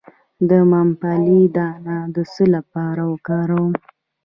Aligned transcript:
د 0.49 0.51
ممپلی 0.71 1.41
دانه 1.55 1.97
د 2.15 2.17
څه 2.33 2.43
لپاره 2.55 3.01
وکاروم؟ 3.11 3.73